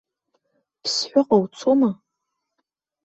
Ԥсҳәыҟа 0.81 1.37
уцома? 1.43 1.89